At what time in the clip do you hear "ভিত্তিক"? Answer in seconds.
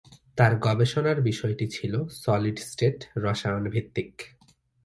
3.73-4.13